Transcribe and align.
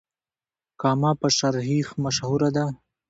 کامه 0.81 1.11
په 1.19 1.27
شيريخ 1.37 1.87
مشهوره 2.03 2.49
ده. 2.55 2.65